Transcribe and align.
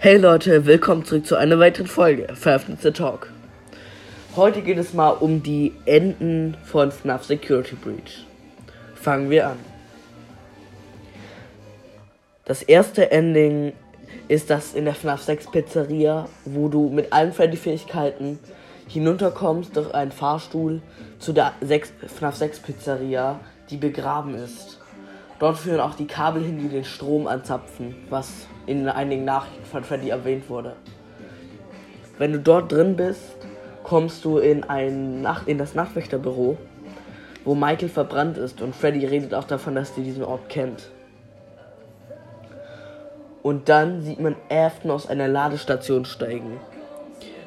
Hey 0.00 0.16
Leute, 0.16 0.64
willkommen 0.64 1.04
zurück 1.04 1.26
zu 1.26 1.34
einer 1.34 1.58
weiteren 1.58 1.88
Folge 1.88 2.28
Veröffentlichte 2.36 2.92
Talk. 2.92 3.32
Heute 4.36 4.62
geht 4.62 4.78
es 4.78 4.94
mal 4.94 5.10
um 5.10 5.42
die 5.42 5.72
Enden 5.86 6.56
von 6.64 6.92
FNAF 6.92 7.24
Security 7.24 7.74
Breach. 7.74 8.24
Fangen 8.94 9.28
wir 9.28 9.48
an. 9.48 9.56
Das 12.44 12.62
erste 12.62 13.10
Ending 13.10 13.72
ist 14.28 14.50
das 14.50 14.74
in 14.74 14.84
der 14.84 14.94
FNAF 14.94 15.20
6 15.22 15.50
Pizzeria, 15.50 16.28
wo 16.44 16.68
du 16.68 16.90
mit 16.90 17.12
allen 17.12 17.32
Freddy-Fähigkeiten 17.32 18.38
hinunterkommst 18.86 19.76
durch 19.76 19.92
einen 19.92 20.12
Fahrstuhl 20.12 20.80
zu 21.18 21.32
der 21.32 21.54
6, 21.60 21.92
FNAF 22.06 22.36
6 22.36 22.60
Pizzeria, 22.60 23.40
die 23.68 23.78
begraben 23.78 24.36
ist. 24.36 24.78
Dort 25.40 25.58
führen 25.58 25.80
auch 25.80 25.96
die 25.96 26.06
Kabel 26.06 26.44
hin, 26.44 26.60
die 26.60 26.68
den 26.68 26.84
Strom 26.84 27.26
anzapfen, 27.26 27.96
was 28.08 28.46
in 28.68 28.88
einigen 28.88 29.24
Nachrichten 29.24 29.64
von 29.64 29.84
Freddy 29.84 30.10
erwähnt 30.10 30.48
wurde. 30.48 30.74
Wenn 32.18 32.32
du 32.32 32.38
dort 32.38 32.70
drin 32.70 32.96
bist, 32.96 33.36
kommst 33.82 34.24
du 34.24 34.38
in, 34.38 34.64
ein 34.64 35.22
Nacht 35.22 35.48
in 35.48 35.58
das 35.58 35.74
Nachtwächterbüro, 35.74 36.56
wo 37.44 37.54
Michael 37.54 37.88
verbrannt 37.88 38.36
ist 38.36 38.60
und 38.60 38.74
Freddy 38.74 39.06
redet 39.06 39.34
auch 39.34 39.44
davon, 39.44 39.74
dass 39.74 39.94
sie 39.94 40.02
diesen 40.02 40.24
Ort 40.24 40.48
kennt. 40.48 40.90
Und 43.42 43.68
dann 43.68 44.02
sieht 44.02 44.20
man 44.20 44.36
Afton 44.50 44.90
aus 44.90 45.08
einer 45.08 45.28
Ladestation 45.28 46.04
steigen. 46.04 46.60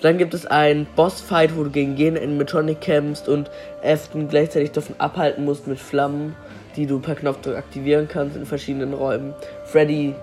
Dann 0.00 0.16
gibt 0.16 0.32
es 0.32 0.46
einen 0.46 0.86
Bossfight, 0.94 1.56
wo 1.56 1.64
du 1.64 1.70
gegen 1.70 1.96
jeden 1.96 2.16
Animatronic 2.16 2.80
kämpfst 2.80 3.28
und 3.28 3.50
Afton 3.82 4.28
gleichzeitig 4.28 4.70
davon 4.70 4.94
abhalten 4.98 5.44
musst 5.44 5.66
mit 5.66 5.80
Flammen 5.80 6.36
die 6.78 6.86
du 6.86 7.00
per 7.00 7.16
Knopfdruck 7.16 7.56
aktivieren 7.56 8.06
kannst 8.08 8.36
in 8.36 8.46
verschiedenen 8.46 8.94
Räumen. 8.94 9.34
Freddy, 9.64 10.14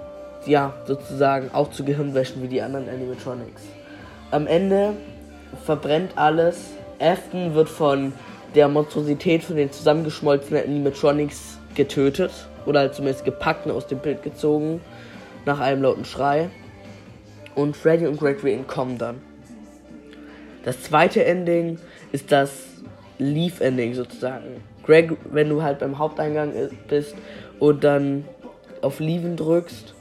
ja, 0.46 0.74
sozusagen 0.86 1.50
auch 1.54 1.72
zu 1.72 1.84
Gehirnwäschen 1.84 2.42
wie 2.42 2.48
die 2.48 2.62
anderen 2.62 2.90
Animatronics. 2.90 3.64
Am 4.32 4.48
Ende 4.48 4.94
verbrennt 5.64 6.12
alles. 6.16 6.72
Afton 7.00 7.54
wird 7.54 7.70
von 7.70 8.14
der 8.54 8.68
Monstrosität 8.68 9.44
von 9.44 9.56
den 9.56 9.72
zusammengeschmolzenen 9.72 10.64
Animatronics 10.64 11.58
getötet. 11.76 12.32
Oder 12.66 12.82
halt 12.82 12.96
zumindest 12.96 13.26
gepackt 13.26 13.66
und 13.66 13.72
aus 13.72 13.88
dem 13.88 14.00
Bild 14.00 14.24
gezogen. 14.24 14.82
Nach 15.46 15.60
einem 15.60 15.84
lauten 15.84 16.06
Schrei. 16.06 16.50
Und 17.54 17.78
Freddy 17.78 18.08
und 18.08 18.20
Gregory 18.20 18.54
entkommen 18.54 18.98
dann. 18.98 19.22
Das 20.64 20.82
zweite 20.82 21.24
Ending 21.24 21.78
ist 22.12 22.32
das 22.32 22.52
Leaf-Ending 23.20 23.94
sozusagen. 23.94 24.64
Greg, 24.84 25.12
wenn 25.32 25.50
du 25.50 25.64
halt 25.64 25.80
beim 25.80 25.98
Haupteingang 25.98 26.54
bist 26.88 27.16
und 27.60 27.84
dann 27.84 28.26
auf 28.82 29.00
Leaven 29.00 29.36
drückst, 29.36 29.95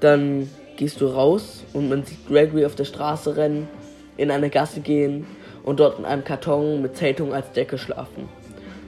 dann 0.00 0.48
gehst 0.76 1.00
du 1.00 1.06
raus 1.06 1.64
und 1.72 1.88
man 1.88 2.04
sieht 2.04 2.26
Gregory 2.26 2.64
auf 2.64 2.74
der 2.74 2.84
Straße 2.84 3.36
rennen, 3.36 3.68
in 4.16 4.30
eine 4.30 4.50
Gasse 4.50 4.80
gehen 4.80 5.26
und 5.64 5.80
dort 5.80 5.98
in 5.98 6.04
einem 6.04 6.24
Karton 6.24 6.82
mit 6.82 6.96
Zeitung 6.96 7.32
als 7.32 7.50
Decke 7.52 7.78
schlafen. 7.78 8.28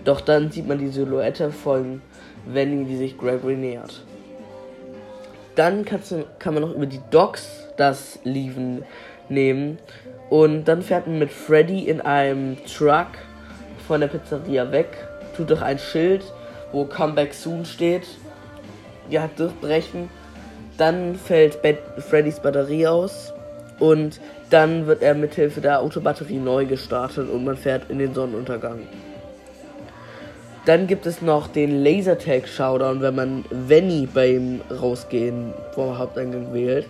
Doch 0.05 0.21
dann 0.21 0.51
sieht 0.51 0.67
man 0.67 0.79
die 0.79 0.89
Silhouette 0.89 1.53
von 1.53 2.01
Venny, 2.47 2.85
die 2.85 2.97
sich 2.97 3.19
Gregory 3.19 3.57
nähert. 3.57 4.05
Dann 5.57 5.85
du, 5.85 6.25
kann 6.39 6.55
man 6.55 6.63
noch 6.63 6.75
über 6.75 6.87
die 6.87 7.01
Docks 7.11 7.67
das 7.77 8.19
Leaven 8.25 8.85
nehmen 9.29 9.79
und 10.31 10.65
dann 10.65 10.83
fährt 10.83 11.07
man 11.07 11.19
mit 11.19 11.31
Freddy 11.31 11.89
in 11.89 12.01
einem 12.01 12.57
Truck 12.65 13.09
von 13.87 14.01
der 14.01 14.09
Pizzeria 14.09 14.71
weg 14.71 14.89
tut 15.37 15.51
doch 15.51 15.63
ein 15.63 15.79
Schild, 15.79 16.23
wo 16.73 16.85
Comeback 16.85 17.33
Soon 17.35 17.65
steht, 17.65 18.07
ja, 19.09 19.29
durchbrechen. 19.37 20.11
Dann 20.81 21.15
fällt 21.15 21.61
Bad 21.61 21.77
Freddys 21.99 22.41
Batterie 22.41 22.87
aus 22.87 23.35
und 23.81 24.19
dann 24.49 24.87
wird 24.87 25.03
er 25.03 25.15
mithilfe 25.15 25.61
der 25.61 25.83
Autobatterie 25.83 26.39
neu 26.39 26.65
gestartet 26.65 27.29
und 27.29 27.45
man 27.45 27.59
fährt 27.59 27.91
in 27.91 27.99
den 27.99 28.15
Sonnenuntergang. 28.15 28.79
Dann 30.65 30.87
gibt 30.87 31.05
es 31.05 31.21
noch 31.21 31.49
den 31.49 31.85
Lasertag 31.85 32.49
Showdown, 32.49 33.03
wenn 33.03 33.15
man 33.15 33.45
Venny 33.51 34.07
beim 34.07 34.63
Rausgehen 34.71 35.53
vom 35.75 35.99
Haupteingang 35.99 36.55
wählt. 36.55 36.87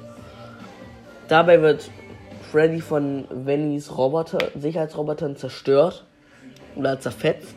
Dabei 1.26 1.60
wird 1.60 1.90
Freddy 2.52 2.80
von 2.80 3.24
Vennys 3.28 3.98
Roboter, 3.98 4.50
Sicherheitsrobotern 4.54 5.34
zerstört 5.34 6.04
oder 6.76 7.00
zerfetzt. 7.00 7.56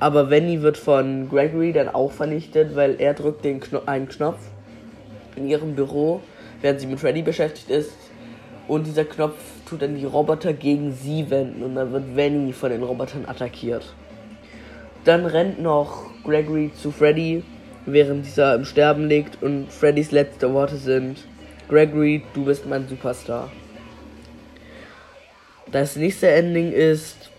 Aber 0.00 0.30
Venny 0.30 0.62
wird 0.62 0.78
von 0.78 1.28
Gregory 1.28 1.72
dann 1.72 1.90
auch 1.90 2.10
vernichtet, 2.10 2.74
weil 2.74 3.00
er 3.00 3.14
drückt 3.14 3.44
den 3.44 3.60
Kno 3.60 3.82
einen 3.86 4.08
Knopf 4.08 4.40
in 5.36 5.48
ihrem 5.48 5.74
Büro, 5.74 6.20
während 6.60 6.80
sie 6.80 6.86
mit 6.86 7.00
Freddy 7.00 7.22
beschäftigt 7.22 7.70
ist. 7.70 7.92
Und 8.66 8.86
dieser 8.86 9.04
Knopf 9.04 9.36
tut 9.68 9.82
dann 9.82 9.94
die 9.94 10.04
Roboter 10.04 10.52
gegen 10.52 10.92
sie 10.92 11.28
wenden 11.30 11.62
und 11.62 11.74
dann 11.74 11.92
wird 11.92 12.16
Venny 12.16 12.52
von 12.52 12.70
den 12.70 12.82
Robotern 12.82 13.26
attackiert. 13.26 13.94
Dann 15.04 15.26
rennt 15.26 15.60
noch 15.60 16.06
Gregory 16.24 16.70
zu 16.74 16.90
Freddy, 16.90 17.42
während 17.84 18.24
dieser 18.24 18.54
im 18.54 18.64
Sterben 18.64 19.08
liegt 19.08 19.42
und 19.42 19.70
Freddys 19.70 20.12
letzte 20.12 20.52
Worte 20.54 20.76
sind: 20.76 21.26
Gregory, 21.68 22.22
du 22.32 22.46
bist 22.46 22.66
mein 22.66 22.88
Superstar. 22.88 23.52
Das 25.70 25.96
nächste 25.96 26.28
Ending 26.28 26.72
ist 26.72 27.30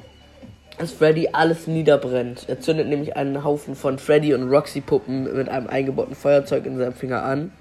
dass 0.78 0.92
Freddy 0.92 1.30
alles 1.32 1.68
niederbrennt. 1.68 2.46
Er 2.48 2.60
zündet 2.60 2.88
nämlich 2.88 3.16
einen 3.16 3.44
Haufen 3.44 3.76
von 3.76 3.98
Freddy 3.98 4.34
und 4.34 4.50
Roxy 4.50 4.82
Puppen 4.82 5.24
mit 5.36 5.48
einem 5.50 5.68
eingebauten 5.68 6.16
Feuerzeug 6.16 6.66
in 6.66 6.78
seinem 6.78 6.94
Finger 6.94 7.24
an. 7.24 7.52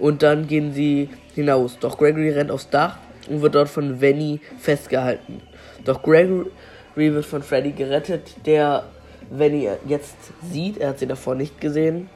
Und 0.00 0.22
dann 0.22 0.48
gehen 0.48 0.72
sie 0.72 1.10
hinaus. 1.34 1.78
Doch 1.78 1.98
Gregory 1.98 2.30
rennt 2.30 2.50
aufs 2.50 2.70
Dach 2.70 2.96
und 3.28 3.42
wird 3.42 3.54
dort 3.54 3.68
von 3.68 4.00
Venny 4.00 4.40
festgehalten. 4.58 5.42
Doch 5.84 6.02
Gregory 6.02 6.46
wird 6.94 7.26
von 7.26 7.42
Freddy 7.42 7.72
gerettet, 7.72 8.34
der 8.46 8.84
Venny 9.30 9.68
jetzt 9.86 10.16
sieht. 10.50 10.78
Er 10.78 10.90
hat 10.90 10.98
sie 10.98 11.06
davor 11.06 11.34
nicht 11.34 11.60
gesehen. 11.60 12.08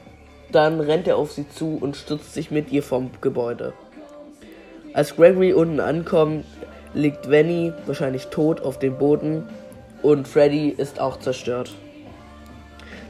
Dann 0.51 0.79
rennt 0.79 1.07
er 1.07 1.17
auf 1.17 1.31
sie 1.31 1.47
zu 1.47 1.77
und 1.79 1.95
stürzt 1.95 2.33
sich 2.33 2.51
mit 2.51 2.71
ihr 2.71 2.83
vom 2.83 3.11
Gebäude. 3.21 3.73
Als 4.93 5.15
Gregory 5.15 5.53
unten 5.53 5.79
ankommt, 5.79 6.45
liegt 6.93 7.29
Venny 7.29 7.73
wahrscheinlich 7.85 8.27
tot 8.27 8.61
auf 8.61 8.79
dem 8.79 8.97
Boden 8.97 9.47
und 10.01 10.27
Freddy 10.27 10.69
ist 10.69 10.99
auch 10.99 11.19
zerstört. 11.19 11.73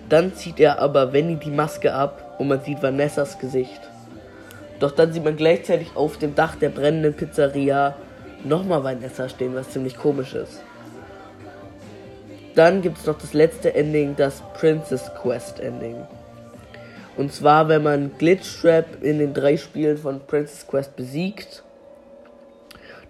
Dann 0.09 0.33
zieht 0.33 0.59
er 0.59 0.79
aber 0.79 1.13
Venny 1.13 1.35
die 1.35 1.51
Maske 1.51 1.93
ab 1.93 2.35
und 2.39 2.47
man 2.47 2.61
sieht 2.61 2.81
Vanessas 2.81 3.39
Gesicht. 3.39 3.81
Doch 4.79 4.91
dann 4.91 5.13
sieht 5.13 5.23
man 5.23 5.37
gleichzeitig 5.37 5.95
auf 5.95 6.17
dem 6.17 6.35
Dach 6.35 6.55
der 6.55 6.69
brennenden 6.69 7.13
Pizzeria 7.13 7.95
nochmal 8.43 8.83
Vanessa 8.83 9.29
stehen, 9.29 9.55
was 9.55 9.69
ziemlich 9.69 9.97
komisch 9.97 10.33
ist. 10.33 10.61
Dann 12.55 12.81
gibt 12.81 12.97
es 12.97 13.05
noch 13.05 13.17
das 13.17 13.33
letzte 13.33 13.75
Ending, 13.75 14.15
das 14.15 14.41
Princess 14.53 15.11
Quest 15.21 15.59
Ending. 15.59 15.97
Und 17.17 17.33
zwar, 17.33 17.67
wenn 17.69 17.83
man 17.83 18.11
Glitchtrap 18.17 19.01
in 19.01 19.19
den 19.19 19.33
drei 19.33 19.57
Spielen 19.57 19.97
von 19.97 20.21
Princess 20.25 20.67
Quest 20.67 20.95
besiegt, 20.95 21.63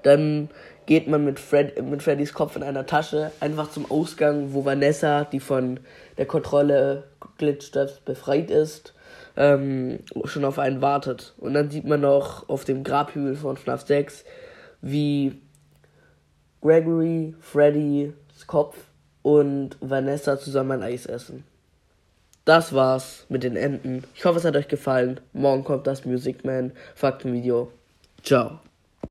dann 0.04 0.50
geht 0.86 1.08
man 1.08 1.26
mit, 1.26 1.40
Fred, 1.40 1.82
mit 1.84 2.04
Freddys 2.04 2.34
Kopf 2.34 2.56
in 2.56 2.64
einer 2.64 2.86
Tasche 2.86 3.32
einfach 3.40 3.70
zum 3.70 3.90
Ausgang, 3.90 4.54
wo 4.54 4.66
Vanessa, 4.66 5.24
die 5.26 5.40
von 5.40 5.80
der 6.18 6.26
Kontrolle 6.26 7.04
Glitchsteps 7.38 8.00
befreit 8.00 8.52
ist, 8.52 8.94
ähm, 9.36 10.00
schon 10.26 10.46
auf 10.46 10.60
einen 10.60 10.82
wartet. 10.82 11.34
Und 11.38 11.54
dann 11.54 11.70
sieht 11.70 11.86
man 11.86 12.02
noch 12.02 12.48
auf 12.50 12.66
dem 12.66 12.84
Grabhügel 12.84 13.36
von 13.36 13.58
FNAF 13.58 13.86
6, 13.86 14.24
wie 14.82 15.42
Gregory, 16.62 17.36
Freddys 17.40 18.14
Kopf 18.48 18.78
und 19.22 19.78
Vanessa 19.82 20.40
zusammen 20.40 20.84
ein 20.84 20.94
Eis 20.94 21.06
essen. 21.06 21.44
Das 22.46 22.74
war's 22.74 23.26
mit 23.28 23.44
den 23.44 23.56
Enden. 23.56 24.04
Ich 24.14 24.24
hoffe, 24.24 24.38
es 24.38 24.46
hat 24.46 24.56
euch 24.56 24.68
gefallen. 24.68 25.20
Morgen 25.34 25.64
kommt 25.64 25.88
das 25.88 26.06
Music 26.06 26.46
Man 26.46 26.74
Faktenvideo. 26.94 27.72
Ciao. 28.22 28.60